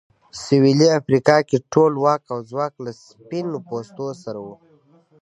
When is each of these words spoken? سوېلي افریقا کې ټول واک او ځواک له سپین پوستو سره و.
سوېلي 0.43 0.87
افریقا 0.99 1.37
کې 1.49 1.57
ټول 1.73 1.91
واک 2.03 2.21
او 2.33 2.39
ځواک 2.49 2.73
له 2.85 2.91
سپین 3.05 3.47
پوستو 3.67 4.07
سره 4.23 4.39
و. 4.45 4.47